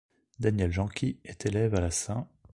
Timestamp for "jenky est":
0.71-1.45